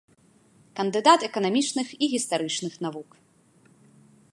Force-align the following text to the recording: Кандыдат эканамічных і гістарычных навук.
Кандыдат 0.79 1.21
эканамічных 1.29 1.87
і 1.97 2.05
гістарычных 2.15 2.73
навук. 2.87 3.09